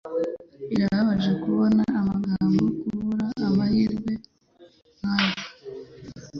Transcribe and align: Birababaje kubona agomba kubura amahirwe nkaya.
Birababaje 0.69 1.31
kubona 1.43 1.83
agomba 1.99 2.31
kubura 2.83 3.27
amahirwe 3.47 4.13
nkaya. 4.97 5.35